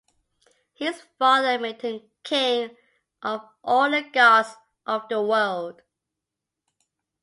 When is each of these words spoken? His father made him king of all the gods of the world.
His 0.73 0.99
father 1.19 1.59
made 1.59 1.83
him 1.83 2.01
king 2.23 2.75
of 3.21 3.47
all 3.63 3.91
the 3.91 4.01
gods 4.01 4.49
of 4.87 5.07
the 5.09 5.21
world. 5.21 5.83